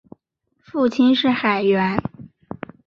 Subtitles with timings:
[0.57, 2.01] 父亲是海员。